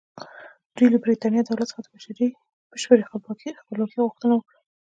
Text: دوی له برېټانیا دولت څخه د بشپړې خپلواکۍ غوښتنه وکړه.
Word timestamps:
دوی 0.75 0.87
له 0.93 0.97
برېټانیا 1.03 1.41
دولت 1.43 1.67
څخه 1.69 1.81
د 1.83 1.87
بشپړې 2.71 3.03
خپلواکۍ 3.07 3.49
غوښتنه 4.03 4.33
وکړه. 4.37 4.55